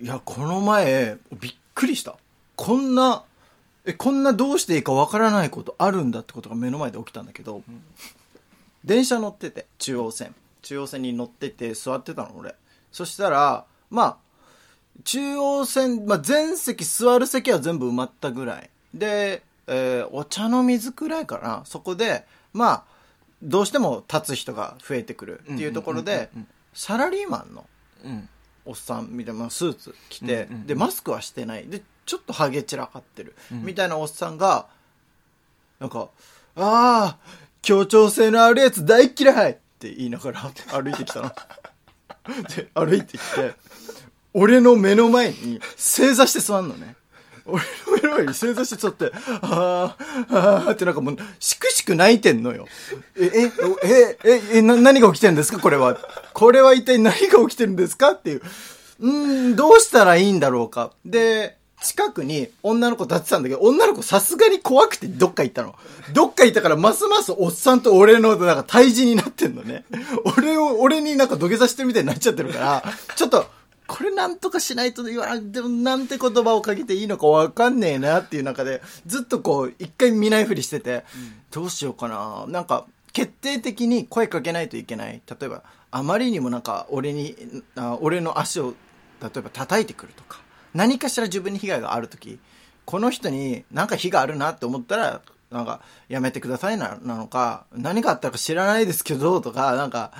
[0.00, 2.16] いや、この前、びっくりした。
[2.54, 3.24] こんな、
[3.84, 7.62] え、こんなどうしていいかわからないことあるんだってことが目の前で起きたんだけど、
[8.84, 10.34] 電車乗ってて、中央線。
[10.62, 12.54] 中央線に乗ってて座ってたの、俺。
[12.92, 14.16] そしたら、まあ、
[15.04, 18.70] 中央線、まあ、全席座る席は全部埋まったぐらい。
[18.92, 21.62] で、えーお茶の水くらいかな。
[21.64, 22.84] そこで、まあ、
[23.42, 27.66] どうしても立つ人が増えてくるっていうところでうんうんうんうん、サラリーマンの
[28.04, 28.28] うん
[28.66, 31.66] おっさんみたいなスーツ着て、でマスクはしてない。
[31.66, 33.64] でちょっとハゲ散らかってる、うん。
[33.64, 34.66] みたいなおっさんが
[35.78, 36.08] なんか
[36.56, 37.18] 「ああ
[37.62, 40.40] 協調性のあるやつ大嫌い!」って言いながら
[40.72, 41.32] 歩いてきたの。
[42.54, 43.54] で歩いてきて
[44.34, 46.96] 俺の目の前に正座して座んのね
[47.46, 52.66] 俺の目の前に正座して座って、あーあーってなんかもう、しくしく泣いてんのよ。
[53.16, 53.52] え、え、
[53.84, 55.58] え、え、え、な、何が起きてるんですか？
[55.58, 55.98] これは。
[56.32, 58.12] これは一体何が起きてるんですか？
[58.12, 58.42] っていう。
[59.00, 59.10] う
[59.52, 60.92] ん、どうしたらいいんだろうか。
[61.04, 65.74] で、近くに女の子立ってたんだけど、女の子さすがに怖くてどっか行ったの。
[66.14, 69.84] どっか行ったからますますおっさんと俺のなんか対峙になってんのね。
[70.38, 73.46] 俺を、俺になんか土下座してるみたいになっちゃってるから、ちょっと、
[73.86, 81.04] これなんとかしないと言わでもなんて言葉をかけていいのかわかんねえなっていう中で、ずっとこう、一回見ないふりしてて、
[81.50, 82.44] どうしようかな。
[82.48, 85.22] なんか、決定的に声かけないといけない。
[85.26, 87.36] 例えば、あまりにもなんか、俺に、
[87.76, 88.74] あ俺の足を、
[89.22, 90.40] 例えば叩いてくるとか、
[90.74, 92.38] 何かしら自分に被害があるとき、
[92.84, 100.12] この人になんか非があるなって思ったら、なんか、やめてくださいな、なのか、何があったか知らないですけど、とか、なんか、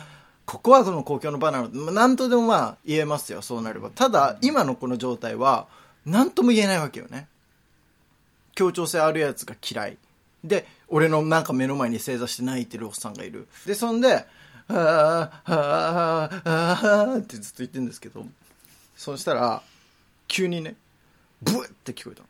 [0.46, 3.90] ここはこの公共の場なので、まあなんとでもまあ言えますよ、そうなれば。
[3.90, 5.66] ただ、今のこの状態は、
[6.06, 7.26] なんとも言えないわけよね。
[8.54, 9.98] 協調性あるやつが嫌い。
[10.44, 13.48] で、俺のなんか目の前に正座して泣いてるおっさんがいる。
[13.66, 18.24] で、そんで、はぁ、はぁ、はぁ、はぁってずっと言ってるんですけど、
[18.96, 19.62] そしたら、
[20.28, 20.76] 急にね、
[21.42, 22.28] ブッって聞こえたの。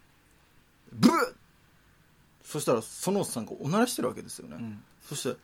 [0.92, 1.12] ブッ
[2.44, 4.56] そしたら、そのおっさんがおならしてるわけですよね。
[4.56, 5.36] んそして、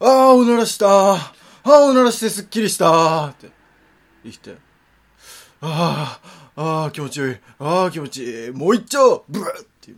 [0.00, 3.50] ああ、おならしたああ、おならしてすっきりしたって
[4.24, 4.56] 言って、
[5.60, 6.18] あ
[6.56, 7.36] あ、ああ、気持ちいい。
[7.60, 8.50] ああ、気持ちいい。
[8.50, 9.96] もう一丁ブッっていう。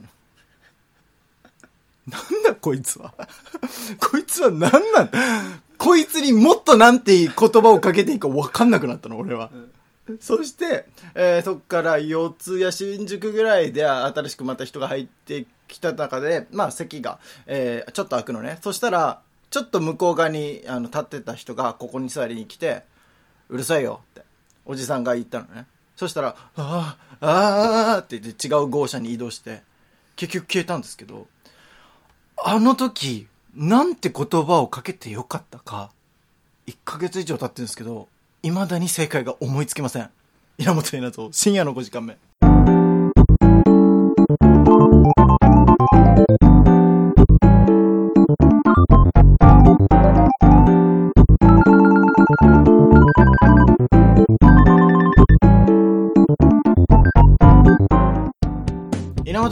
[2.10, 3.14] なんだこいつは。
[4.10, 5.10] こいつは何なん？
[5.78, 9.50] こいつにもっとなんていい言葉をかけていいか分かんなくなったの、俺は。
[10.20, 18.58] そして、えーそっから四ツ谷新宿ぐらいで新しくまた人が入ってきた中で、まあ席が、えーちょっと開くのね。
[18.62, 19.20] そしたら、
[19.54, 22.82] ちょっと向こう側にあの立ってた人がここに座りに来て、
[23.48, 24.22] うるさいよって、
[24.66, 25.66] おじさんが言ったのね。
[25.94, 29.62] そしたら、ああ、ああって言って違う号車に移動して、
[30.16, 31.28] 結局消えたんですけど、
[32.36, 35.92] あの時、なんて言葉をかけてよかったか、
[36.66, 38.08] 1ヶ月以上経ってるんですけど、
[38.42, 40.10] 未だに正解が思いつきません。
[40.58, 42.18] 稲本稲造、深夜の5時間目。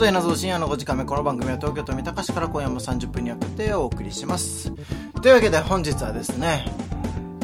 [0.05, 4.69] 稲本稲造深夜の5時間目この番組は東京都三鷹市から今夜も30分にわけてお送りします。
[5.21, 6.65] というわけで本日はですね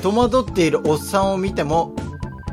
[0.02, 1.94] 戸惑っているおっさんを見ても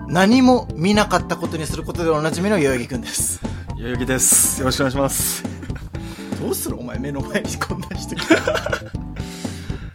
[0.06, 3.40] 何も見なかったことにすることでおなじみの代々木くんです。
[3.76, 4.60] 代々木です。
[4.60, 5.42] よろしくお願いします。
[6.40, 6.78] どうする？
[6.78, 8.36] お前目の前にこんな人来た。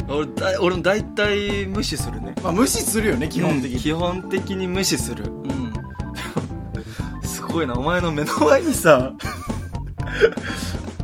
[0.14, 2.36] 俺だ俺も大体無視するね。
[2.44, 5.24] まあ無視するよね基本的に、うん基本的に無視する。
[5.24, 5.74] うん。
[7.24, 9.14] すごいなお前の目の前にさ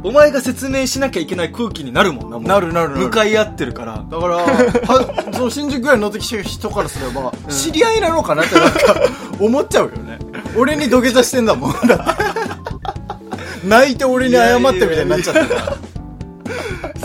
[0.03, 2.47] お前が説明しなきゃいけない空気になるもんなもう。
[2.47, 3.01] なるなるなる。
[3.01, 4.05] 向かい合ってるから。
[4.09, 8.79] だから、は その新宿ぐらいに乗ってきた人からすれば、知り合いなのかなってなんか
[9.39, 10.19] 思っちゃうよね。
[10.55, 11.71] 俺に土下座してんだもん。
[11.87, 15.77] だって泣いて俺に謝ってみたいになっちゃってるから。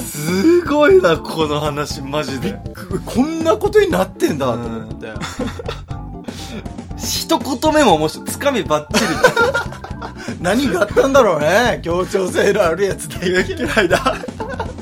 [0.02, 2.58] すごいなこの話マジで。
[3.04, 5.08] こんなことになってんだと思って。
[6.96, 8.26] 一言目も面白い。
[8.26, 9.06] つかみばっちり
[10.40, 11.80] 何があったんだろうね。
[11.82, 14.16] 協調性のあるやつ大嫌いだ。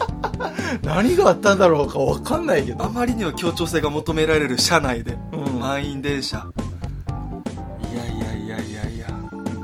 [0.82, 2.84] 何があったんだろうかわかんないけど。
[2.84, 6.46] あまりにも協調性が求められる車内で、うん満員電車
[7.93, 9.08] いやいやいやいやいや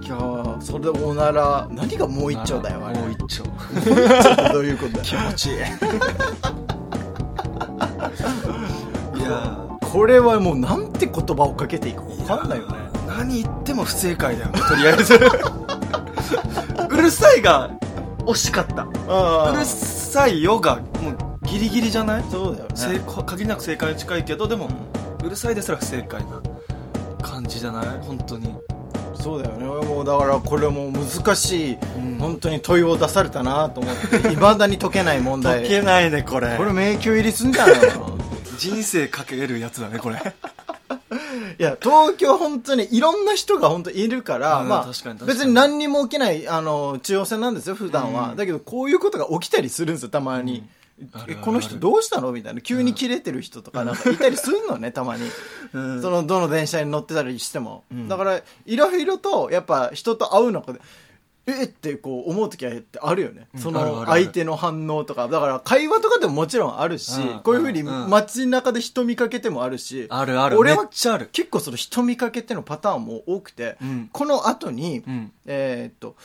[0.04, 2.98] いやーそれでおなら、何がもう一丁だよ、あれ。
[2.98, 3.44] もう一丁
[4.52, 5.04] どういうことだよ。
[5.04, 5.58] 気持ちいいい
[9.22, 12.74] やこれはもうなんて言葉をかけていいか分かんないよね
[13.16, 15.14] 何言っても不正解だよとりあえず。
[15.14, 17.70] うるさいが
[18.20, 18.86] 惜しかった。
[19.08, 21.16] あうるさいよがもう
[21.46, 22.24] ギリギリじゃない？
[22.30, 24.68] そうだよ正ね限りなく正解に近いけどでも、
[25.24, 26.42] うるさいですら不正解な
[27.22, 27.86] 感じじゃない？
[28.02, 28.54] 本当に。
[29.14, 29.64] そうだよね。
[29.66, 32.18] もうだからこれもう難しい、ん。
[32.18, 35.60] 本当に問いを出されたなと思っていまだに解けない問題。
[35.60, 36.56] 解けないねこれ。
[36.56, 38.18] これ迷宮入りすんじゃないの？
[38.58, 40.16] 人生かけるやつだねこれ
[41.58, 45.26] いや東京本当にいろんな人が本当いるから、うんまあ確かにに。
[45.26, 48.36] 別に何にも起きないあの中央線なんですよ普段は、うん。
[48.36, 50.64] だけどこういうことが起きたりするんですよたまに、
[51.12, 52.32] あるあるえこの人どうしたの？
[52.32, 52.60] みたいな。
[52.60, 55.22] 急に切れてる人とかなんかいたりするのねたまに、
[55.72, 56.02] うん。
[56.02, 58.08] そのどの電車に乗ってたりしても、ん。
[58.08, 60.80] だからいろいろとやっぱ人と会う中で
[61.46, 63.60] えってこう思う時はってあるよね、うん。
[63.60, 64.22] そのあるあるある。
[64.22, 65.28] 相手の反応とか。
[65.28, 67.40] だから会話とかでももちろんあるし、うん。
[67.40, 68.10] こういうふうにうん。
[68.10, 74.08] 街中で人見かけてもあるし、あるある俺はめっちゃある結構その人見かけてのパターンも多くて、うん。
[74.12, 75.32] この後に、うん。
[75.46, 76.16] えーっと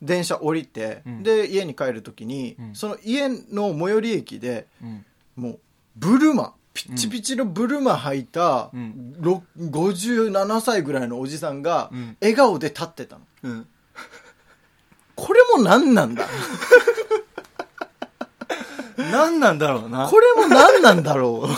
[0.00, 1.22] 電車降りて、うん。
[1.22, 2.74] で家に帰る時に、うん。
[2.74, 5.04] その家の最寄り駅でうん。
[5.34, 5.60] もう
[5.96, 9.14] ブルマピッチピチのブルマ履いた、うん。
[9.20, 12.16] ろ57歳ぐらいのおじさんがうん。
[12.20, 13.22] 笑顔で立ってたの。
[13.42, 13.66] うん
[15.56, 16.26] も何なんだ？
[19.10, 20.06] 何なんだろうな。
[20.08, 21.48] これも何なんだろ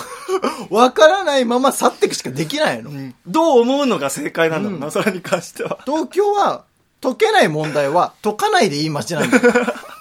[0.70, 0.75] う？
[0.75, 3.14] わからないまま去っていくしかできないの、うん。
[3.26, 4.93] どう思うのが正解なんだろうな、うん。
[4.93, 5.79] それに関しては。
[5.85, 6.64] 東京は
[7.02, 9.43] 解けない問題は解かないでいい街なんだよ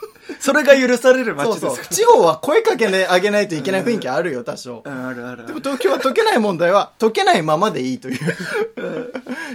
[0.44, 4.84] それが許されるそう街ですそう地方は声かけねあげないといけない雰囲気あるよ多少。
[4.86, 5.48] うんあるある。
[5.48, 8.20] でも東京は解けない問題は解けないままでいいという。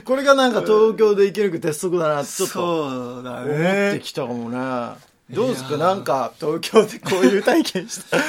[0.07, 3.59] これがなんか東京で生き抜く鉄則だなってちょっとそうだ思って
[3.93, 4.97] ねきたかもね。
[5.29, 5.77] どうですか？
[5.77, 8.17] なんか東京でこういう体験した。
[8.17, 8.21] い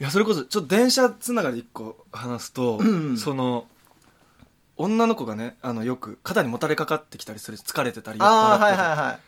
[0.00, 3.16] やそれこそちょっと電車つながり一個話すと、ん。
[3.16, 3.64] その
[4.76, 9.18] 女の子がねあのよく肩にもたれかかってきたりする疲れてたりああはいはいはい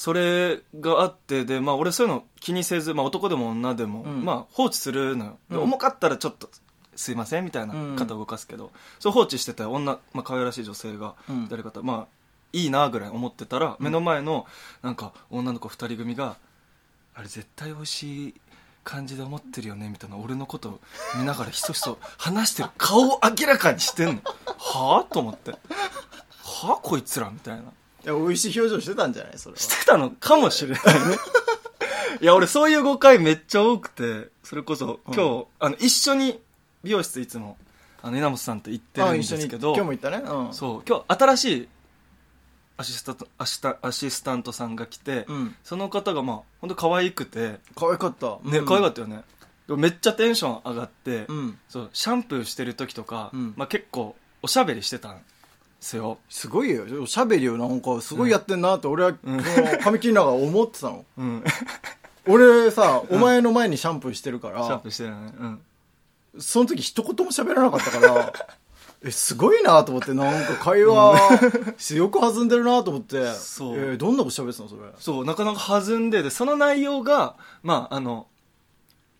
[0.00, 4.24] それがあってで、まあ、俺そういうの気にせず、まあ、男でも女でも、うん。
[4.24, 5.62] まあ、放置するのよ、でうん。
[5.64, 6.48] 重かったらちょっと
[6.94, 11.48] すいませんみたいなうん肩を動かすけど、そう放置してた女、まあ可愛らしい女性がうん。
[11.48, 12.06] 誰かと、まあ
[12.52, 14.46] いいなぐらい思ってたら、目の前の
[14.82, 16.36] なんか女の子二人組が
[17.16, 18.34] あれ絶対美味しい
[18.84, 20.80] 感じで思ってるよねみたいな俺のことを
[21.18, 24.22] 見ながらひそひそ話してる顔を明らかにしてんの。
[24.46, 25.12] はあ？
[25.12, 25.50] と思って。
[25.50, 25.58] は
[26.74, 26.80] あ？
[26.80, 27.30] こいつら？
[27.30, 27.64] みたいな
[28.04, 29.38] 美味しい表情してたんじゃない？
[29.38, 29.60] それは。
[29.60, 31.18] してたのかもしれないね。
[32.20, 36.40] いや俺そういう誤解めっちゃ多くてそれこそ今日、あの一緒に
[36.82, 37.56] 美容室いつも
[38.02, 39.74] あの稲本さんと行ってるんですけど。
[39.74, 40.18] 今日も行ったね。
[40.18, 40.54] うん。
[40.54, 41.68] そう今日新しい
[42.76, 45.56] アシスタントアシタアシスタントさんが来て、うん。
[45.64, 47.58] その方がまあ本当可愛くて。
[47.76, 48.38] 可愛かった。
[48.44, 49.22] ね、可愛かったよね。
[49.68, 51.58] めっちゃテンション上がって、うん。
[51.68, 53.54] そうシャンプーしてる時とか、うん。
[53.56, 55.16] まあ、結構おしゃべりしてたん。
[55.16, 55.22] で
[55.80, 56.18] すよ。
[56.28, 56.84] すごいよ。
[57.02, 61.04] おしゃべりをなんかすごいやってんなって俺はこう髪切りながら思ってたの。
[61.18, 61.44] うん。
[62.26, 65.32] 俺さお前の前にシャンプーしてるかシャンらプーしてるね。
[65.38, 65.60] うん。
[66.40, 68.32] その時一言も喋らなかったから
[69.04, 71.16] えすごいなと思ってなんか会話
[71.94, 73.76] よく弾んでるなと思ってそう。
[73.76, 74.82] えーどんなこと喋ってたのそれ？
[74.98, 78.26] そう、なかなか弾んで、で、その内容が、まあ、あの、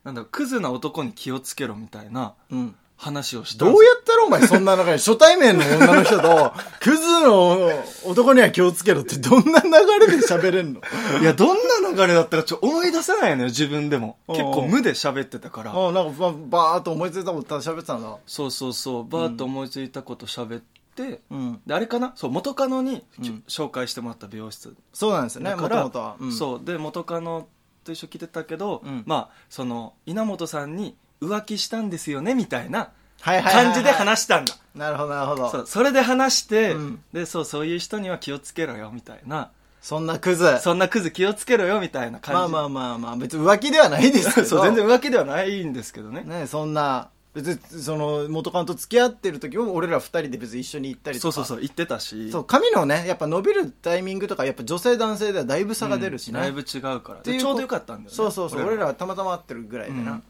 [0.04, 6.52] なんだクズな男に気をつけろみたいなうん話をしたどうやったらお前そんな中に初対面の女の人と
[6.82, 7.70] クズの
[8.04, 10.80] 男には気をつけろってどんな流れで喋れんの？
[11.20, 14.18] いや、どんな流れだったかちょっと思い出せないのよ、自分でも。
[14.26, 15.72] 結構無で喋ってたから。
[15.72, 20.62] あなんかババーっと思いついたこと喋ってたんだそうそうそう、バーッと思いついたこと喋っ
[20.96, 21.60] て、うん。
[21.64, 22.12] で、あれかな？
[22.16, 23.44] そう、元カノに、うん。
[23.46, 24.74] 紹介してもらった美容室。
[24.92, 26.32] そうなんですよねもとは、うん。
[26.32, 27.46] そう、で、元カノ
[27.84, 29.04] と一緒来てたけど、うん。
[29.06, 32.90] まあ、その、稲本さんに浮気したんですよね、みたいな
[33.22, 34.54] 感じで話したんだ。
[34.74, 35.50] なるほどなるほど。
[35.50, 37.00] そうそれで話して、うん。
[37.12, 39.50] でそうそういう人には気をつけろよみたいな。
[39.80, 40.58] そんなクズ。
[40.60, 42.52] そんなクズ気をつけろよみたいな感じ。
[42.52, 44.46] まあまあまあまあ別に浮気ではないですけど。
[44.46, 46.22] そう全然浮気ではないんですけどね。
[46.22, 51.32] ねそんな別にその元カノと付き合ってる時も俺ら二人で別に一緒に行ったりとか。
[51.32, 52.30] そうそうそう言ってたし。
[52.30, 57.20] そう髪のねやっぱ伸びるタイミングとかやっぱ女性男性ではだいぶ差が出るしね、うんだいぶ違うから。
[57.20, 58.14] っていうでちょうどよかったんだよね。
[58.14, 58.94] そうそうそう俺らは。
[58.94, 60.22] たまたま会ってるぐらいでな、うん。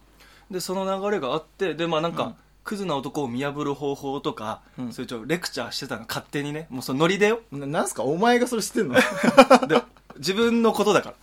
[0.51, 2.35] でその流れがあってでまあなんか、うん
[2.69, 4.93] クズな男を見破る方法とか、うん。
[4.93, 6.67] そういうちょレクチャーしてたの勝手にね。
[6.69, 7.41] もうそのノリでよ。
[7.51, 8.03] ななんすか？
[8.03, 8.95] お前がそれ知ってんの？
[9.67, 9.83] で
[10.19, 11.15] 自分のことだか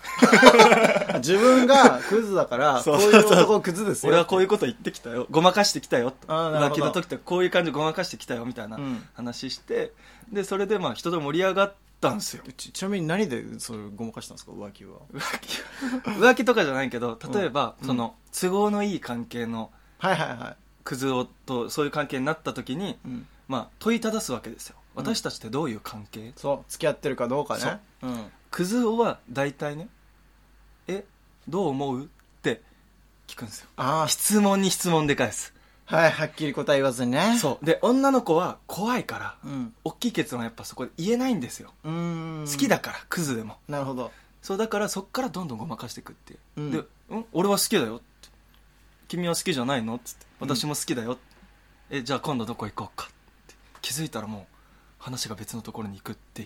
[1.07, 1.19] ら。
[1.19, 2.99] 自分がクズだからこ そうう。
[3.01, 4.09] いう男クズですよ。
[4.11, 5.27] 俺はこういうこと言ってきたよ。
[5.29, 6.27] ごまかしてきたよと。
[6.27, 9.03] 浮気の時とかこういう感じでごまかしてきたよみたいなうん。
[9.13, 9.91] 話して、
[10.31, 12.43] でそれでまあ人と盛り上がったんですよ。
[12.57, 14.51] ちちなみに何でそれごまかしたんですか？
[14.53, 14.97] 浮気は。
[15.13, 15.61] 浮気
[16.09, 17.87] 浮気とかじゃないけど例えば、うん。
[17.87, 20.55] その都合のいい関係のはいはいは
[20.85, 24.77] クズ男とそういう関係になった時に、い、うん、まあ、問いただすわけですよ。
[24.95, 25.03] うん。
[25.03, 27.79] 私たちってどういう関係、そう付き合ってるかどうかね。
[28.03, 28.07] う。
[28.07, 28.31] ん。
[28.51, 29.89] クズ男は大体ね
[30.87, 31.03] え
[31.49, 32.03] どう思う？
[32.05, 32.07] っ
[32.41, 32.61] て
[33.27, 33.67] 聞くんですよ。
[33.75, 35.53] ああ質問に質問で返す。
[35.85, 37.37] はいはっきり答え言わずにね。
[37.37, 37.65] そう。
[37.65, 39.73] で女の子は怖いからうん。
[39.83, 42.45] 大きい結論はやっぱそこで言えないんですよ、うーん。
[42.45, 43.57] 好きだからクズでも。
[43.67, 44.11] なるほど。
[44.41, 46.71] そうだからそっからどんどんごまかしていくっていう、うん。
[46.71, 47.95] で、うん、俺は好きだよ。
[47.95, 48.05] って
[49.15, 49.95] 君は好きじゃないの？
[49.95, 50.25] っつって。
[50.41, 50.49] うん。
[50.49, 51.13] 私も好きだよ。
[51.13, 51.21] って、
[51.97, 53.07] えじゃあ今度どこ行こうか。
[53.07, 53.09] っ
[53.47, 53.55] て。
[53.81, 54.43] 気づいたらもう
[54.99, 56.43] 話が別のところに行くって。
[56.43, 56.45] い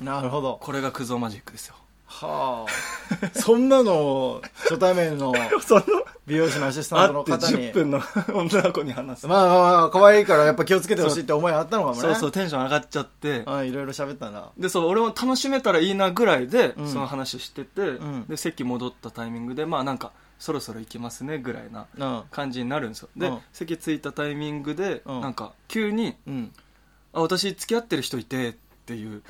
[0.00, 0.58] うなるほど。
[0.60, 1.76] これがクズオマジックですよ。
[2.06, 3.38] はあ。
[3.38, 5.82] そんなのを初対面の その
[6.26, 7.72] 美容師のアシスタントの方に。
[7.72, 8.00] 分の
[8.32, 12.00] 女の子に話す、まあまあまあ可愛いからやっぱ気をつけてほしいって思いあったのかもね。
[12.00, 12.14] そう。
[12.14, 13.42] そうテンション上がっちゃって。
[13.46, 16.88] あいろいろ喋ったんだでそう俺も楽しめたらいいなぐらいで、うん。
[16.88, 18.26] その話してて、ん。
[18.28, 22.22] で席戻ったタイミングでまあなんかそろそろ行きますねぐらいなうん。
[22.30, 23.08] 感じになるんですよ。
[23.16, 23.38] で、うん。
[23.52, 25.20] 席着いたタイミングで、うん。
[25.20, 26.52] なんか急にうん
[27.12, 28.52] 「あ私付き合ってる人いて」っ
[28.84, 29.22] ていう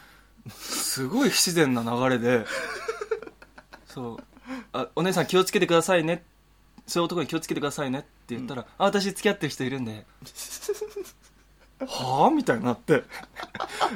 [0.50, 2.44] すごい不自然な流れで
[3.86, 4.16] そう。
[4.72, 6.24] あ「お姉さん気をつけてくださいね」
[6.86, 10.04] そういう男に気をつけてくださいねって言ったら「あ私付き合ってる人いるんで」
[11.86, 12.30] はあ？
[12.30, 13.04] みたいになって。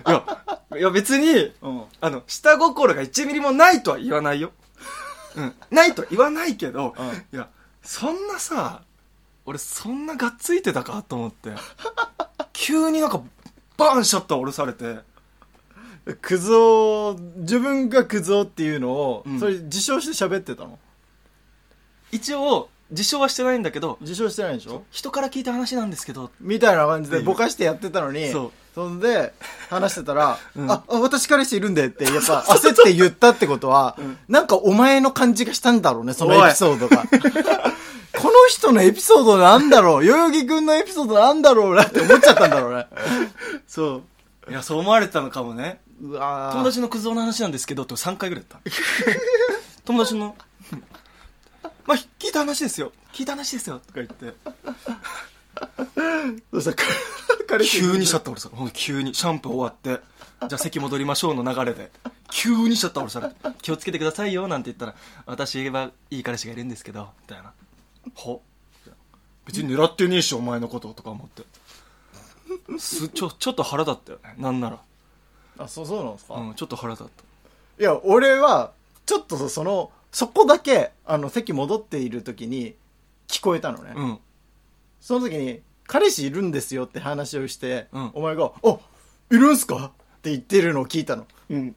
[0.06, 0.24] いや
[0.78, 1.84] いや別にうん。
[2.00, 4.52] あの下心が1ミリもないとは言わないよ
[5.36, 5.54] うん。
[5.70, 7.36] ないとは言わないけど、うん。
[7.36, 7.48] いや
[7.82, 8.82] そんなさ
[9.46, 11.50] 俺そんながっついてたかと思って。
[12.52, 13.22] 急になんか
[13.76, 14.98] バーンシャッター下ろされて。
[16.22, 19.40] クズ男自分がクズ男っていうのを、うん。
[19.40, 20.78] それ自称して喋ってたの？
[22.12, 24.82] 一応自称はしてないんだけど自称してないでしょ？
[24.90, 28.30] 人から聞いた話なんですけどみたいな感じでぼかしてやってたのに
[28.74, 29.32] そんで
[29.68, 30.70] 話してたら、 うん。
[30.70, 34.18] ああ私彼氏いるんでってやっぱ焦って言ったってことは、ん。
[34.28, 37.04] なんかお前の感じがしたんだろうねそのエピソードが。
[38.12, 42.86] この人のエピソードなんだろう代々木くんのエピソードなんだろうなって思っちゃったんだろうね。
[43.66, 44.02] そ
[44.48, 44.50] う。
[44.50, 45.80] いやそう思われてたのかもね。
[46.02, 46.52] うわー。
[46.52, 48.70] 友達のクズ男の話なんですけどって3回ぐらい言った。
[49.84, 50.36] 友達の
[51.90, 52.92] まあ聞いた話ですよ。
[53.12, 53.80] 聞いた話ですよ。
[53.84, 54.32] とか言って。
[56.52, 56.84] どうしたか
[57.48, 59.12] 彼氏いるんで急にシャッター下ろさ急に。
[59.12, 60.00] シャンプー終わって。
[60.48, 61.90] じゃあ席戻りましょうの流れで。
[62.30, 63.34] 急にシャッター下ろさ。
[63.44, 64.94] れて気をつけてくださいよなんて言ったら
[65.26, 67.08] 私はいい彼氏がいるんですけど。
[67.22, 67.52] みたいな。
[68.14, 68.40] ほ。
[69.46, 71.42] 別に狙ってねえしお前のこととか思って。
[72.78, 74.36] すちょちょっと腹立ったよね。
[74.38, 74.78] なんなら。
[75.58, 77.24] あそうそうなんですか、うんちょっと腹立った。
[77.80, 78.70] いや俺は
[79.06, 82.74] ちょっとそのそこだけあの席戻っている時に
[83.28, 84.18] 聞こえたのね、うん。
[85.00, 88.10] その時に、彼氏いるんですよって話をして、うん。
[88.14, 88.76] お前が、あ
[89.30, 89.76] いるんすか？
[89.76, 91.26] って言ってるのを聞いたの。
[91.50, 91.76] うん。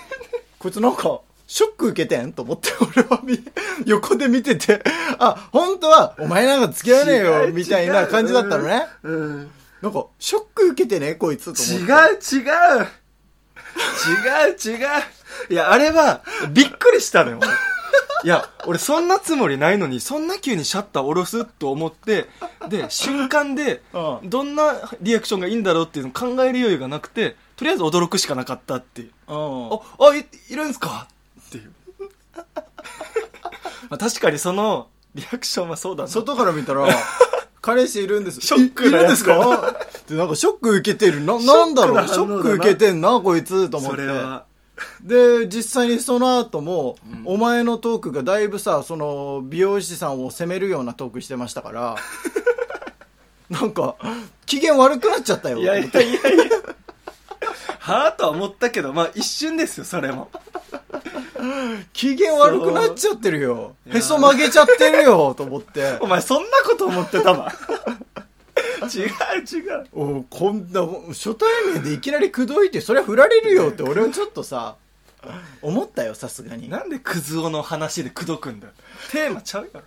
[0.58, 3.38] こいつなんか、ショック受けてんと思って、俺は見
[3.86, 4.82] 横で見てて、
[5.18, 7.52] あ、本当は、お前なんか付き合わねえ違よ、う。
[7.52, 8.86] みたいな感じだったのね。
[9.02, 9.50] うん。
[9.82, 12.36] なんか、ショック受けてね、こいつと思違って。
[12.36, 12.42] う違
[12.82, 12.86] う。
[14.06, 14.88] 違う違う。
[15.48, 17.40] いやあれはびっくりしたのよ
[18.24, 22.28] いや俺そんなつもりないのにそんな急にシャッター下ろすと思って
[22.68, 24.28] で瞬間でうん。
[24.30, 29.10] どんなリアクションがいいんだろうっていうのを考える余裕がなくてとりあえず驚くしかなかったっていう。
[29.28, 29.72] うん。
[29.72, 29.80] あ
[30.10, 31.06] あいいるんすか
[31.48, 31.72] っていう。
[33.88, 36.08] まあ確かにそのリアクションはそうだな。
[36.08, 36.86] 外から見たら、
[37.60, 38.40] 彼氏いるんです。
[38.40, 39.74] ショックないいるんですか？
[40.00, 41.20] ってなんかショック受けてる。
[41.24, 42.06] な、なんだろう？
[42.08, 43.96] ショック受けてんな、こいつ、と思って。
[43.96, 44.44] それは
[45.02, 51.96] で、実際にその後も、お前のトークがだいぶさ、その、美容師さんを責めるようなトークしてましたから、
[53.50, 53.96] なんか、
[54.46, 55.58] 機嫌悪くなっちゃったよ。
[55.58, 56.44] いやいやいやいや
[57.78, 60.30] はあとは思ったけどまあ一瞬ですよそれも
[61.92, 63.74] 機嫌悪くなっちゃってるよ。
[63.86, 66.06] へそ曲げちゃってるよ、と思ってお。
[66.06, 67.50] 前そんなこと思ってたわ
[68.94, 69.86] 違う違う。
[69.92, 74.76] おこんな、初対面でいきなり口説いて、そりゃ振られるよって俺はちょっとさ、
[75.62, 76.68] 思ったよ、さすがに。
[76.68, 78.72] なんでクズ男の話で口説くんだよ。
[79.10, 79.86] テーマちゃうやろ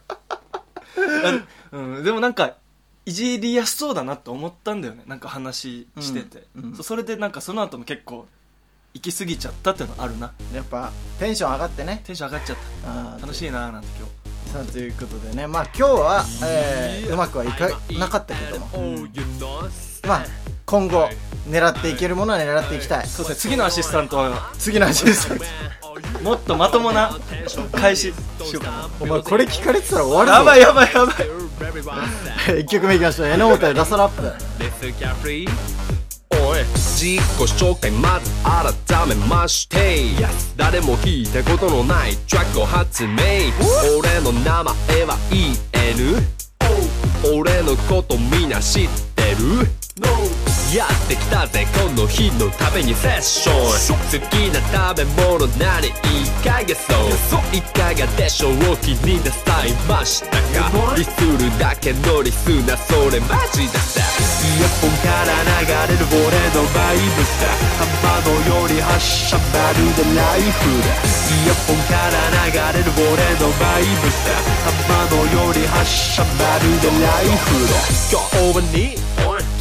[1.25, 2.55] あうん、でもなんか
[3.05, 5.03] いじりやすそうだなって思ったんだよね。
[5.07, 6.75] なんか話してて、うんうん。
[6.75, 8.27] そそれでなんかその後も結構
[8.93, 10.33] 行き過ぎちゃったっていうのあるな。
[10.53, 12.01] やっぱ、テンション上がってね。
[12.05, 13.17] テンション上がっちゃった。
[13.19, 14.07] 楽しいなーなんて今
[14.53, 15.48] さあということでね。
[15.48, 18.67] まあ今日は、えーうまくはいかなかったけども、
[20.07, 20.25] まあ
[20.67, 21.10] 今後
[21.50, 23.03] 狙っていけるものは狙っていきたい。
[23.03, 23.51] 日そうですね。
[23.51, 25.27] 次のアシスタントは次の話です
[26.22, 27.17] もっとまともな
[27.72, 28.89] 開始しようかな。
[29.00, 30.33] お前これ聞かれてたら終わるぞ。
[30.36, 31.15] やばいやばいやばい。
[32.62, 33.27] 1曲目いきましょう。
[33.29, 34.22] 榎本でラストラップ
[36.94, 37.20] 自己
[37.58, 40.04] 紹介まず改めまして。
[40.56, 43.18] 誰も聞いたことのないトラックを発明。
[44.00, 46.24] 俺の名前は EN
[47.36, 49.83] 俺のことみんな知ってる？
[50.74, 53.62] やってきたぜこの日のためにセッション。
[53.94, 55.94] 好きな食べ物何い
[56.42, 57.56] かがそう。
[57.56, 58.58] いかがでしょう。
[58.82, 60.96] 気になさいましたか。
[60.98, 66.25] リスるだけのリスなそれマジださイヤホンから流れる俺
[66.58, 67.46] のバイブさ
[67.77, 68.98] 浜のように発
[69.30, 70.89] 射まるでライフだ。
[71.06, 72.18] イヤホンから
[72.50, 74.34] 流れる俺のバイブさ
[74.89, 77.77] 浜のように発射まるでライフだ。
[78.10, 78.98] 今日に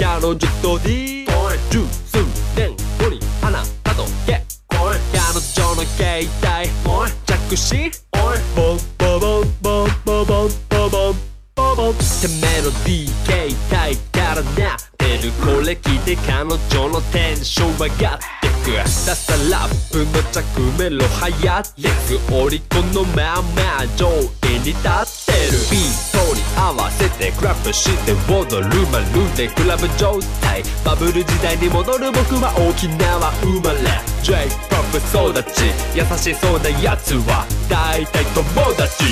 [0.02, 1.26] 彼女と D
[1.70, 2.18] 十数
[2.56, 6.68] 年後にあなたと結婚彼女の携帯
[7.24, 11.14] 着信ボンボボンボンボボンボボン
[11.54, 24.82] ボボンてメロディー携帯からなってるこれ聞いて彼女のテンション上がってくダサラップの着メロ流行ってくオリコンのまあま上位に立っ
[25.26, 26.11] てるビートに
[26.56, 38.44] 合わせてクラップして踊るまるでクラブ状態バブル時代に戻る僕は沖縄生まれ J-POP 育ち優しそうなやつは大体友
[38.76, 39.04] 達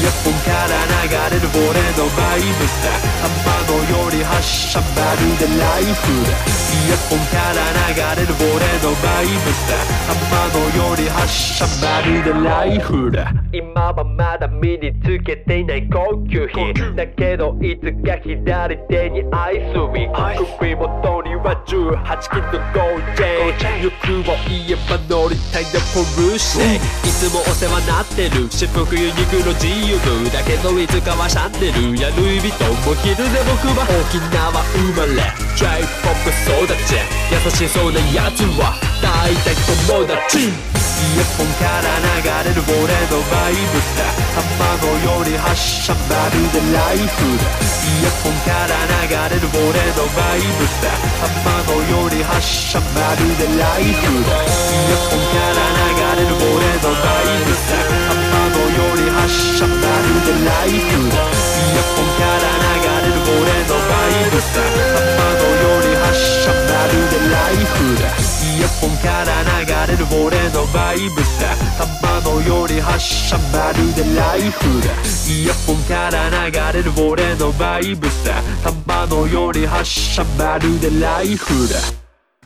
[0.00, 2.88] イヤホンから流れる俺のバイブさ
[3.20, 4.40] 浜のように発
[4.72, 7.60] 射まるでライフだイヤホンから
[7.90, 9.76] 流れる俺のバイブさ
[10.08, 16.59] 浜のように発射まるでライフだ今はまだ身につけていない高級品
[16.96, 20.12] だけどいつか左手にアイスウィン
[20.58, 21.96] 首元には18
[22.28, 28.48] 金の 5J 欲を言えば乗りたいなポルシェいつもお世話なってる。
[28.50, 35.22] 私服ユニクロ GU だけどいつかはシャンネルやルイ・ヴィトンも着るぜ僕は沖縄生まれ。
[35.56, 36.96] J-POP 育ち。
[37.30, 38.74] 優しそうなやつは。
[39.02, 39.54] 大体
[39.88, 42.76] 友達イヤホンから流れる俺
[43.08, 44.04] のバイブさ
[44.36, 47.48] 浜のように発射まるでライフだ。
[47.80, 50.92] イヤホンから流れる俺のバイブさ
[51.24, 54.44] 浜のように発射まるでライフだ。
[54.44, 57.80] イヤホンから流れる俺のバイブさ
[58.12, 59.24] 浜のように発
[59.56, 61.16] 射まるでライフだ。
[61.16, 64.60] イヤホンから流れる俺のバイブさ
[65.00, 66.12] 浜のように発
[66.44, 66.59] 射ま
[66.92, 68.08] るでライフだ。
[68.56, 74.92] イヤホンから流れる俺のバイブさ浜のように発射まるでライフだ。
[75.32, 81.76] イヤホンから流れる俺のバイブさ浜のように発射まるでライフだ。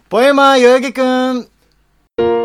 [0.08, 2.43] ポエマー代々木くん。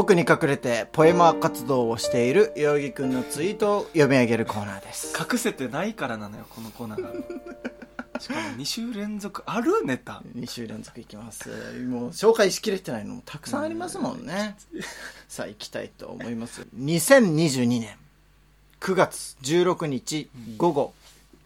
[0.00, 5.14] 僕に隠れてポエマー活動をしている代々木くんのツイートを読み上げるコーナーです。
[5.14, 7.10] 隠せてないからなのよこのコーナーが
[8.18, 11.50] しかも2週連続あるネタ2週連続いきます。
[11.86, 14.56] もう紹介しきれてないのもたくさんありますもんね。
[15.28, 16.66] さあ行きたいと思います。
[16.78, 17.90] 2022年
[18.80, 20.94] 9月16日午後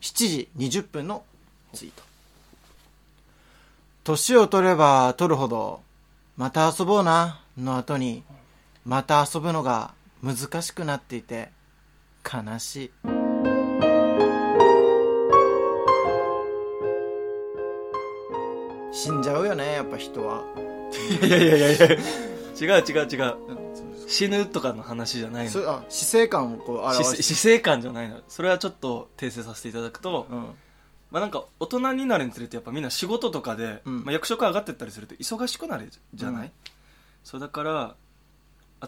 [0.01, 1.25] 7時20分の
[1.73, 2.05] ツイート。
[4.05, 5.83] 年を取れば取るほど、
[6.37, 8.23] また遊ぼうな、の後に、
[8.85, 11.51] また遊ぶのが難しくなっていて、
[12.23, 12.90] 悲しい。
[18.92, 20.44] 死んじゃうよね、やっぱ人は。
[21.23, 21.87] いやいやいやいや。
[21.97, 23.37] 違う違う違う。
[24.07, 25.70] 死ぬとかの話じゃないの。
[25.70, 27.23] あ死生観をこう表死して。
[27.23, 28.20] 死生観じゃないの。
[28.29, 30.38] それはちょっと訂正させていただくと、うん。
[31.11, 34.05] まあなんか大人になるにつれてやっぱみんな仕事とかで、うん。
[34.05, 36.53] まあ、役職上がってったりすると忙しくなるじゃない、うん。
[37.25, 37.94] そうだから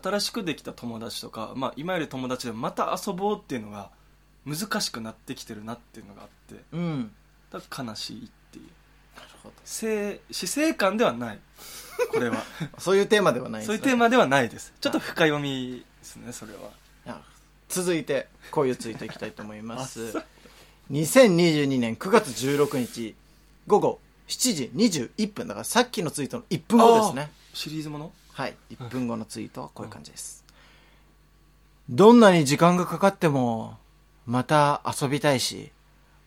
[0.03, 3.91] 新しくできた友達とか、まあ、今より友達でもまた遊ぼうっていうのが
[4.45, 7.13] 難しくなってきてるなっていうのがあってうん。
[7.51, 8.65] だから悲しいっていう。
[9.17, 11.39] なるほ生死生観ではない。
[12.13, 12.37] これは。
[12.37, 14.73] ど そういうテーマではないですそういうテーマではないです。
[14.81, 16.71] ちょっと深読みですねそれは。
[17.07, 17.23] あ
[17.69, 20.15] 続いてこういうツイートいきたいと思います。
[20.93, 23.17] 2022年9月16日
[23.67, 25.49] 午後7時21分。
[25.49, 27.33] だからさっきのツイートの1分後ですね。
[27.55, 28.13] シリーズもの？
[28.37, 28.57] はい。
[28.71, 30.45] 1分後のツイートはこういう感じです。
[31.89, 33.79] どんなに時間がかかっても
[34.27, 35.71] また遊びたいし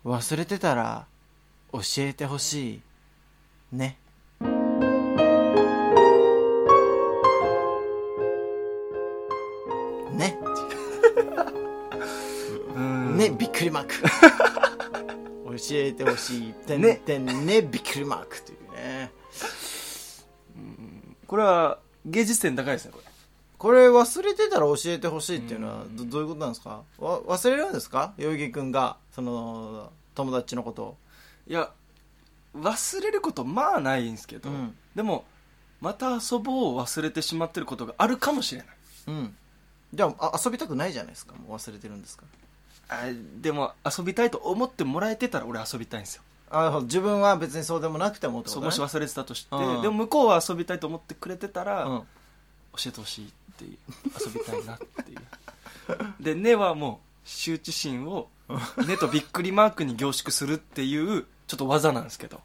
[0.03, 1.05] 忘れてたら
[1.71, 2.81] 教えてほしい
[3.71, 3.99] ね。
[10.11, 10.39] ね。
[12.75, 13.17] うん。
[13.17, 13.93] ねびっくりマーク。
[14.01, 16.53] 教えてほしい。
[16.53, 19.11] てんねてんねびっくりマークというね。
[21.27, 23.05] これは芸術点高いですねこれ。
[23.57, 26.81] これ忘れてたら教えてほしいっていうのはどどういうことなんですか？
[26.97, 28.13] わ忘れるんですか？
[28.17, 30.97] 代々木くんがその友達のことを。
[31.47, 31.71] いや
[32.55, 34.75] 忘れることまあないんですけど、うん。
[34.95, 35.25] でも
[35.81, 38.69] また遊ぼうを忘れてしまってることがあるかもしれない。
[39.07, 39.35] うん。
[39.93, 41.33] じゃああ遊びたくないじゃないですか。
[41.33, 42.23] もう忘れてるんですか？
[42.87, 43.03] あ
[43.41, 48.65] でも遊びたいと思ってもらえてたら俺遊びたいんですよあ自分は別にそうでもなくてもってことね。
[48.67, 49.81] もし忘れてたとしてうん。
[49.81, 51.99] でも向こうは遊びたいと思ってくれてたら、うん。
[52.77, 53.77] 教えてほしいっていう
[54.19, 55.19] 遊びたいなっていう。
[56.19, 58.29] で「ね」はもう羞恥心を
[58.87, 62.41] 「ね」とびっくりマークに凝縮するっていうちょっと技なんですけど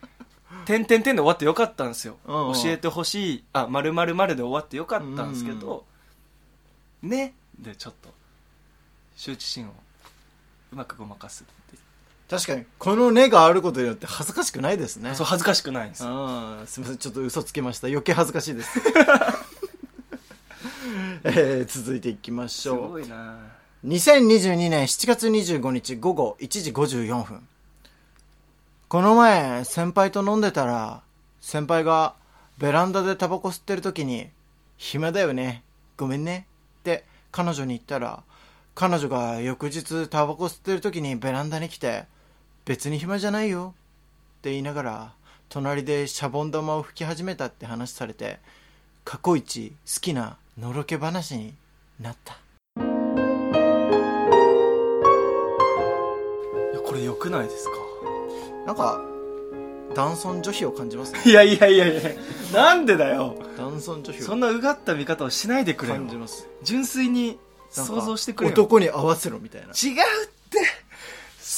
[0.66, 2.54] 「点点点」で終わってよかったんですよ、うんうん。
[2.54, 5.84] 教えてほしいあ丸々丸で終わってよかったんですけど
[7.02, 8.12] 「ね」でちょっと
[9.16, 9.74] 羞恥心を
[10.72, 11.82] うまくごまかすっていう
[12.30, 15.14] 確かにこの根があることによって恥ずかしくないですね。
[15.14, 16.04] そう恥ずかしくないんです。
[16.04, 17.86] うんすみませんちょっと嘘つきました。
[17.88, 18.80] 余計恥ずかしいです。
[21.24, 22.88] えー続いていきましすょう。
[22.92, 23.36] ごいな。
[23.86, 27.46] 2022年7月25日午後1時54分。
[28.88, 31.02] この前先輩と飲んでたら
[31.40, 32.14] 先輩が
[32.58, 34.28] ベランダでタバコ吸ってる時に
[34.78, 35.62] 「暇だよね。
[35.96, 36.46] ごめんね」
[36.80, 38.22] って彼女に言ったら
[38.74, 42.04] 彼女が翌日タバコ吸ってる時にベランダに来て
[42.64, 43.74] 「別に暇じゃないよ」
[44.40, 45.12] って言いながら
[45.48, 48.38] 隣でシャボン玉を吹き始めたって話されて
[49.04, 51.54] 過去一好きなのろけ話に
[52.00, 52.34] なった。
[52.34, 52.36] い
[56.74, 57.72] やこれよくないですか？
[58.66, 59.00] なんか
[59.94, 61.20] 男尊女卑を感じますね。
[61.26, 62.02] いやいやいやいや。
[62.52, 63.36] なんでだよ。
[63.58, 65.96] 男尊女卑をそんなうがった見方をしないでくれよ。
[65.96, 67.38] 感じます純粋に
[67.70, 69.74] 想像してくれよ男に合わせろみたいな違うっ
[70.50, 70.58] て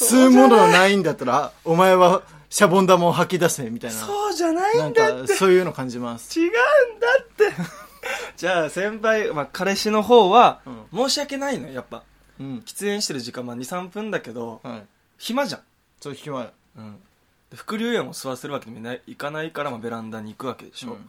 [0.05, 3.97] 吸うものないんだったらお前はシャボン玉を吐き出せみたいな。
[3.97, 5.29] そうじゃないなんんだって。
[5.29, 6.39] かそういうの感じます。
[6.39, 6.53] 違うん
[7.01, 7.53] だって。
[8.37, 10.61] じゃあ先輩、まあ、彼氏の方は、
[10.93, 12.03] う申し訳ないのよやっぱ。
[12.39, 12.63] うん。
[12.65, 14.87] 喫煙してる時間まあ23分だけどはい。
[15.19, 15.63] 暇じゃん、
[16.01, 17.01] そう暇うん、
[17.51, 20.97] で副流煙を吸わせるわけにもいないいかないから、まあ、ベランダに行くわけでしょ、うん。
[20.97, 21.01] っ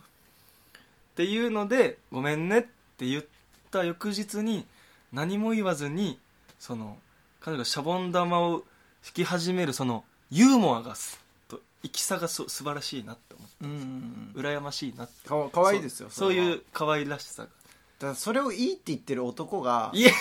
[1.16, 2.62] ていうので「ごめんね」っ
[2.98, 3.26] て言っ
[3.70, 4.66] た翌日に
[5.12, 6.20] 何も言わずに
[6.60, 6.98] その
[7.42, 8.64] 彼女がシャボン玉を
[9.08, 11.18] 吹き始めるそのユーモアがす
[11.48, 13.70] と生きさがそ素晴らしいなって思ってうん。
[13.70, 15.30] うんうん羨ましいなって。
[15.30, 17.48] かわかわいいですよそうそういう可愛らしさが。
[17.48, 17.52] だ
[18.02, 20.12] からそれをいいって言ってる男がいや。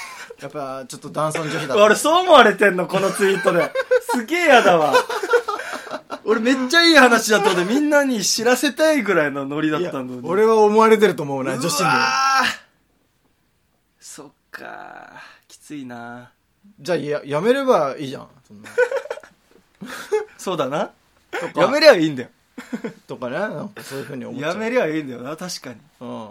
[0.40, 1.82] やっぱちょっと男尊女卑だった。
[1.84, 3.72] 俺そう思われてんのこのツイートで。
[4.14, 4.94] すげえやだわ。
[6.24, 10.20] 俺めっちゃいい話だったのでみんなに知らせたいぐらいのノリだったのに。
[10.22, 11.86] 俺は思われてると思うな女子に。
[13.98, 15.12] そっか
[15.48, 16.30] きついな
[16.80, 18.28] じゃあややめればいいじゃん。
[18.46, 18.68] そんな。
[20.38, 20.92] そうだな。
[21.32, 21.60] とか。
[21.62, 22.28] やめりゃいいんだよ。
[23.06, 23.38] とかね。
[23.38, 24.54] なんかそういうふうに思っちゃう。
[24.54, 25.80] やめりゃいいんだよな確かに。
[26.00, 26.28] うん。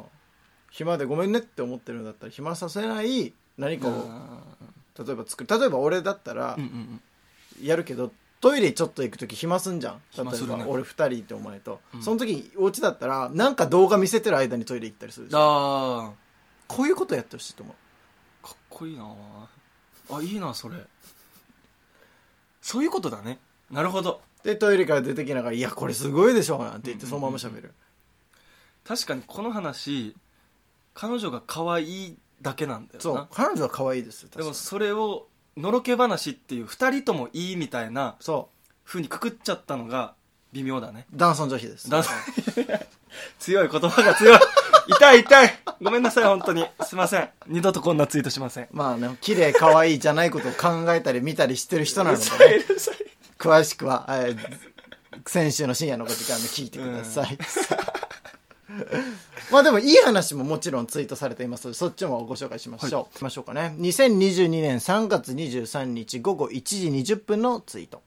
[0.71, 4.09] 暇でごめんねって思ってるんだったら暇させない何かを
[4.97, 5.59] 例えば作る。
[5.59, 7.65] 例えば俺だったらうんうんうん。
[7.65, 9.93] やるけどトイレちょっと行く時暇すんじゃん。
[9.93, 12.03] 例え暇するねば俺2人ってお前と、うん。
[12.03, 16.11] その時お家だったらなんか動画見せてる間にトイレ行ったりするでしょあ
[16.67, 17.75] こういうことやってほしいと思う。
[18.45, 19.05] ーかっこいいな
[20.09, 20.77] あいいなそれ。
[22.61, 23.39] そういうことだね。
[23.71, 24.21] なるほど。
[24.43, 27.73] でトイレから出てきながら「いやこれすごいでしょ」なんて言ってそのまま喋る、
[28.83, 30.15] 確かにこの話
[30.93, 33.01] 彼女が可愛いだけなんだよな。
[33.01, 38.49] そう彼女は可愛いですよ確かもそれをのろけ話っていう二人ともいいみたいなそ
[38.85, 40.13] 風にくくっちゃったのが
[40.53, 41.07] 微妙だね。
[41.11, 41.89] う男尊女卑です。
[41.89, 42.03] だ
[43.39, 44.39] 強い言葉が強い
[44.87, 45.59] 痛い痛い。
[45.81, 46.65] ごめんなさい本当に。
[46.83, 47.29] すいません。
[47.47, 48.67] 二度とこんなツイートしません。
[48.71, 52.29] まあね綺麗可愛いじゃないことを考えたり見たりしてる人なので、ね、
[53.37, 54.75] 詳しくは、えー
[55.27, 57.37] 先週の深夜の5時間で聞いてください、
[59.51, 61.65] まあでもいい話ももちろんツイートされています。
[61.65, 63.75] のでそっちもご紹介しましょう、行きましょうかね。
[63.79, 68.01] 2022年3月23日午後1時20分のツイート。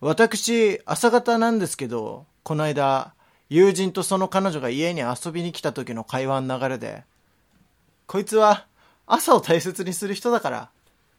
[0.00, 3.14] 私朝方なんですけどこの間
[3.48, 7.04] 友人とその彼女が家に遊びに来た時の会話の流れで
[8.06, 8.66] こいつは
[9.06, 10.68] 朝を大切にする人だから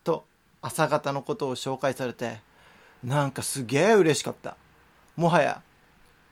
[0.03, 0.25] と
[0.61, 2.39] 朝方のことを紹介されて
[3.01, 4.57] なんかすげえ嬉しかった。
[5.15, 5.61] もはや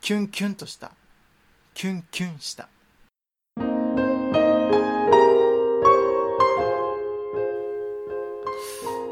[0.01, 0.91] キュンキュンとした。
[1.73, 2.67] キュンキュンした。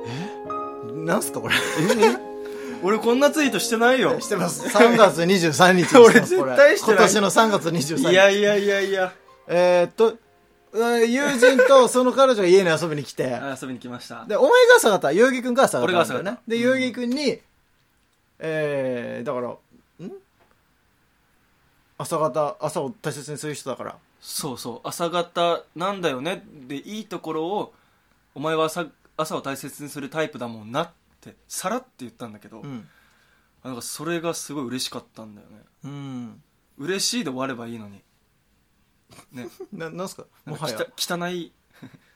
[0.05, 0.29] え？
[1.05, 1.53] なんすかこれ？
[2.83, 4.19] 俺こんなツイートしてないよ。
[4.19, 4.67] してます。
[4.67, 6.97] 3月23日にしてます 俺絶対してない。
[6.97, 7.07] これ。
[7.07, 8.11] 今年の3月23日。
[8.11, 9.13] いやいやいやいや。
[9.47, 10.17] えーっと
[10.73, 13.33] うん友人とその彼女が家に遊びに来て。
[13.35, 14.25] あ遊びに来ました。
[14.25, 16.41] で、お前が朝方、代々木くんが朝方俺が朝方なんだよね。
[16.47, 17.41] で、代々木くんに、
[18.39, 20.11] えー、だから、ん？
[21.97, 23.95] 朝方、朝を大切にする人だから。
[24.19, 24.87] そうそう。
[24.87, 26.43] 朝方なんだよね。
[26.67, 27.73] でいいところを
[28.33, 30.89] お前は朝朝を大切にするタイプだもんなっ
[31.23, 32.87] てさらって言ったんだけど、うん。
[33.63, 35.57] なんかそれがすごい嬉しかったんだよね。
[35.85, 36.41] うん。
[36.77, 38.01] 嬉しいで終わればいいのに。
[39.31, 39.47] ね。
[39.71, 40.25] な、なんすか？
[40.45, 41.51] もはや、汚い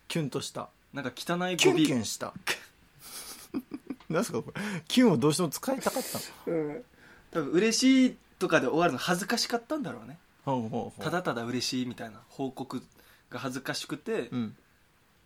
[0.08, 0.70] キュンとした。
[0.94, 2.34] なんか汚いキュン語尾キュンした。
[4.10, 4.42] 何すか？
[4.42, 6.20] これキュンをどうしても使いたかった
[6.52, 6.84] うん。
[7.32, 10.18] 多分嬉しいとかで終わるの恥ずかしかったんだろうね。
[10.46, 11.04] のほうほうほう。
[11.04, 12.22] ただただ嬉しいみたいな。
[12.30, 12.82] 報告
[13.30, 14.56] が恥ずかしくて、うん。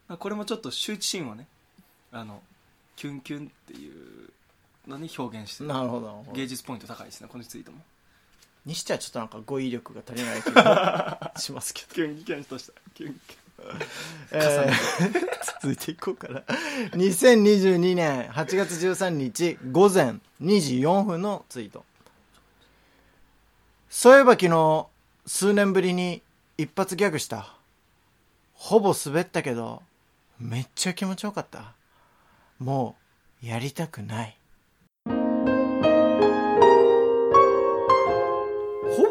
[0.08, 1.48] まあこれもちょっと羞恥心をね
[2.12, 2.41] あの
[3.02, 4.30] キュンキュンっていう
[4.88, 5.70] のに表現してる。
[5.70, 6.06] なるほど。
[6.06, 7.80] なるほど芸術ポイント高いですねこのツイートも。
[8.64, 12.74] にしてはちょっとなんか語彙力が足りない気が しますけど、キュンキュンとした。
[12.94, 13.38] キュンキ
[14.32, 14.72] えー
[15.62, 16.42] 続いていこうかな
[16.92, 21.84] 2022年8月13日午前2時4分のツイート。
[23.90, 24.86] そういえば昨日
[25.26, 26.22] 数年ぶりに
[26.60, 27.56] 一発ギャグした。
[28.54, 29.82] ほぼ滑ったけど
[30.40, 31.74] めっちゃ気持ちよかった
[32.62, 32.95] も
[33.41, 34.38] うやりたくない。
[35.06, 35.12] ほ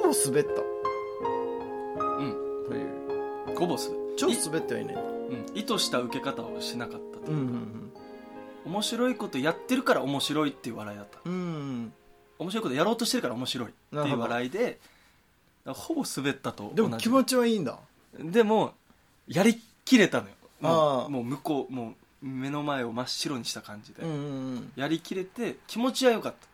[0.00, 0.50] ぼ滑った。
[2.20, 2.36] うん
[2.68, 3.54] という。
[3.56, 4.94] ゴボス超滑ってはいない。
[4.94, 7.92] うん、意図した受け方をしなかったとうんうん
[8.66, 11.18] 面白いことやってるから面白いっていう笑いだった。
[11.24, 11.92] うんうん。
[12.38, 14.78] 面白いことやろうとしてるから面白いっていうなるほど笑いでだか
[15.64, 16.76] らほぼ滑ったと同じ。
[16.76, 17.80] でも気持ちはいいんだ。
[18.16, 18.74] でも
[19.26, 20.34] やりきれたのよ。
[20.60, 24.72] もあーうもう向こうもう目の前を真っ白にした感じで、うんうんうん。
[24.76, 26.50] やりきれて気持ちは良かった。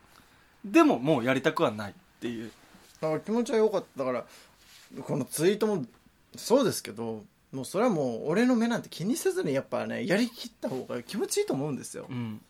[0.65, 2.51] でももうやりたくはないっていう。
[3.01, 4.25] だから気持ちは良かっただから
[5.03, 5.85] このツイートも
[6.37, 12.07] そうですけどもうそれはもう俺の目なんて気にせずにやっぱねやりきった方が気持ちいいと思うんですよ。
[12.09, 12.41] うん、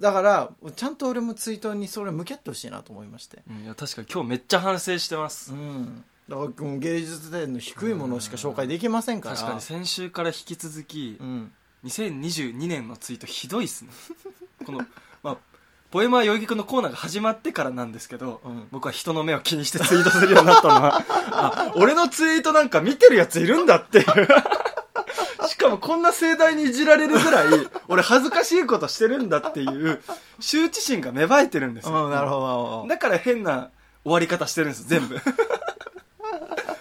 [0.00, 3.38] だからちゃんと俺もツイートにそれ向き合ってほしいなと思いまして。
[3.48, 6.04] うんいや確かに今日めっちゃ反省してます、うん。
[6.28, 9.36] だからもう芸術点の低いものしか紹介できませんから。
[9.36, 11.52] 確かに先週から引き続き、うん
[11.84, 13.90] 2022年のツイートひどいっすね。
[14.66, 14.80] この、
[15.22, 15.36] まあ、
[15.90, 18.68] ポエマー代々木くんのコーナーが始まってからなんですけど、うん。
[18.70, 24.06] 僕は人の目を気にしてツイートするようになったのは あ俺のツイートなんか見てるやついるんだっていう。
[25.48, 30.02] しかもこんな盛大にいじられるぐらい俺恥ずかしいことしてるんだっていう
[30.40, 33.70] 羞恥心が芽生えてるんですよ、うんなるほどだから変な
[34.04, 35.16] 終わり方してるんです全部。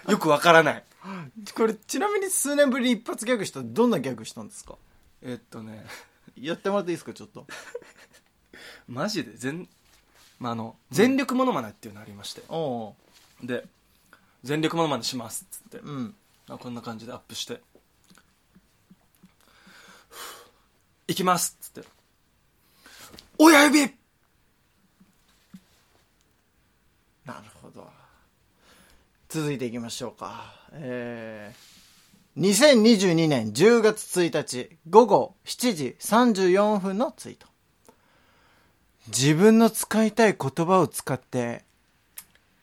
[0.10, 0.84] よくわからない。
[1.56, 4.76] これちなみに数年ぶりに一発ギャグしたどんなギャグしたんですか？
[5.22, 5.86] えっとね。
[6.36, 7.48] やってもらっていいですかちょっと。
[8.88, 9.32] マジで？
[9.34, 9.68] 全,、
[10.40, 12.42] まあ、あの全力モノマネっていうのありまして、
[13.44, 13.68] で
[14.44, 16.16] 全力モノマネしますっつって、うん。
[16.50, 17.62] あこんな感じでアップして。
[21.08, 21.90] いきますっつって。
[23.38, 23.96] 親指！
[27.26, 27.92] なるほど。
[29.28, 30.56] 続いていきましょうか。
[30.72, 31.77] えー、
[32.38, 37.48] 2022年10月1日午後7時34分のツイート
[39.08, 41.64] 自分の使いたい言葉を使って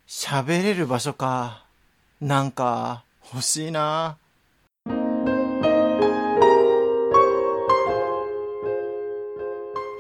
[0.07, 1.65] 喋れる場所か
[2.21, 4.17] なんか欲しいな。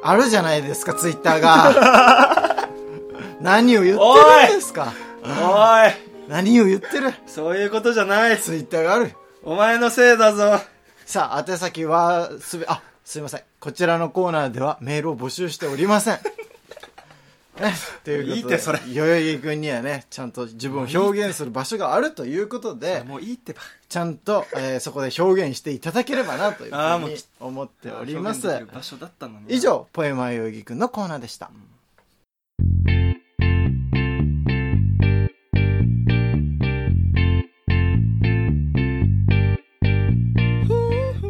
[0.07, 2.69] あるじゃないですかツイッターが。
[3.41, 4.05] 何を言って
[4.49, 4.93] るんですか。
[5.25, 5.93] おい。
[6.29, 7.13] 何を言ってる。
[7.27, 8.39] そういうことじゃない。
[8.39, 10.59] ツイッターがあるお前のせいだぞ。
[11.05, 13.43] さあ宛先はすべあすいません。
[13.61, 16.19] こちらのコーナーではメールを募集しておりません。
[17.61, 18.79] ね、ということでいいってそれ。
[18.79, 23.61] 代々木君にはねちゃんと自分を表現する場所があるということでもういいってば。
[23.87, 28.49] ちゃんと、えーそこで表現していただければなというふうに思っております。
[28.49, 31.51] 場所だったのに以上ポエマー代々木君のコーナーでした、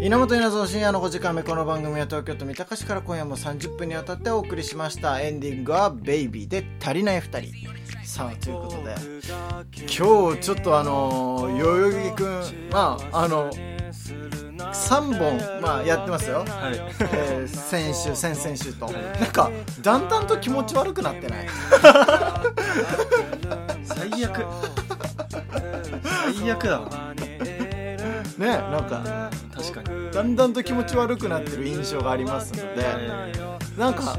[0.05, 5.19] 稲本稲造深夜の5時間目この番組は東京都三鷹市から今夜も30分にわたってお送りしました。
[5.23, 7.55] エンディングは「ベイビーで足りない2人。
[8.07, 8.95] さあということで
[9.99, 16.47] 今日ちょっとあの代々木くんまああの3本、まあ、やってますよ、はい。
[17.14, 18.85] えー先週 先々週と。
[18.87, 18.93] な
[19.27, 21.49] んかだんだんと気持ち悪くなってない？
[23.85, 24.45] 最悪。
[26.37, 27.13] 最悪だわ
[28.38, 28.49] ね。
[28.49, 30.11] なんか確かに。
[30.11, 32.85] だんだんと気持ち悪くなってる印象がありますので
[33.79, 34.18] なんか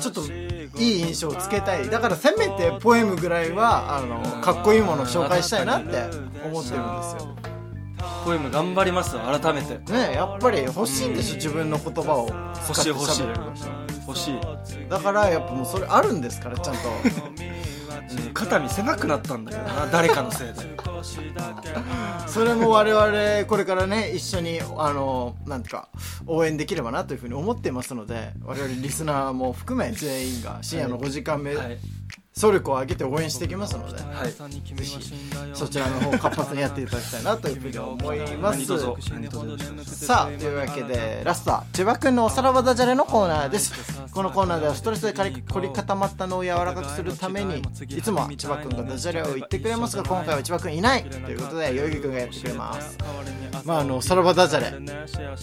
[0.00, 0.22] ちょっと
[0.78, 1.88] いい印象をつけたい。
[1.88, 6.04] だからせめてポエムぐらいはあのかっこいいものを紹介したいなって
[6.44, 7.36] 思ってるんですよ。
[8.24, 9.78] ポエム頑張りますわ改めて。
[9.92, 12.30] ねやっぱり欲しいんでしょ自分の言葉を。
[12.68, 13.26] 欲しい欲しい。
[14.06, 14.40] 欲しい、
[14.90, 16.80] だからやっぱもうそれあるんですからちゃんと。
[18.26, 18.34] うん。
[18.34, 20.91] 肩身狭くなったんだけどな誰かのせいで
[22.26, 25.88] それも我々これからね一緒にあのなんてか
[26.26, 31.78] 応援できればなというふうに思っていますので我々リスナーも含め全員が深夜の5時間目、はい
[32.34, 34.32] 総力を挙げて応援していきますので、はい。
[35.54, 38.66] そちらの方活発にやっていただきたいなというふうに思います。
[39.84, 43.72] さあというわけでラストは千葉くんのおさらばダジャレのコーナーです。
[44.12, 47.62] このコーナーではストレスで凝り固まったのを柔らかくするためにい。
[48.02, 52.96] つもは千葉くんがダジャレを言ってくれますが今回は千葉くんいないということで代々木くんがやってくれます。
[53.64, 54.92] まああのおさらばダジャレ。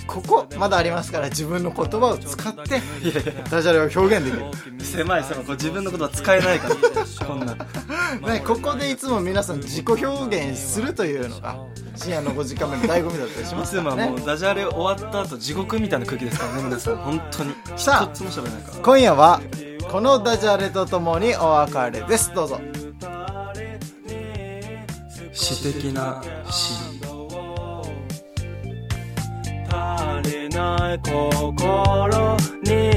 [0.07, 2.81] ここまだありますから自分の言葉を使って
[3.51, 4.43] ダジャレを表現できる。
[4.83, 6.75] 狭い狭いこれ自分のことは使えないから
[7.25, 11.55] こんなね、ここでいつも皆さん自己表現するというのが
[11.95, 14.03] 深夜の5時間目の醍醐味だったりしいますからね。
[14.03, 16.97] つもはもうダジャレ終わった後地獄みたいな空気ですからね皆さん。
[16.97, 17.53] 本当に。
[17.75, 18.83] さあ一つも喋れないから。
[18.83, 19.41] 今夜は
[19.91, 22.33] このダジャレとともにお別れです。
[22.33, 22.59] どうぞ。
[25.31, 26.73] 詩的な詩。
[29.71, 32.89] 足りない心に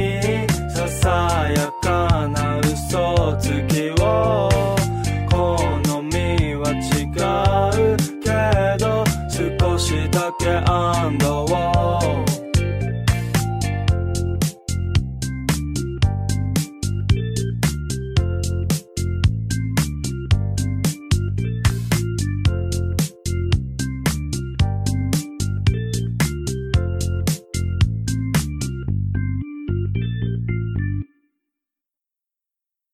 [2.93, 4.51] 嘘つきを。
[5.31, 5.57] 好
[6.03, 7.09] みは違
[7.81, 8.29] うけ
[8.85, 11.82] ど少しだけ安堵を。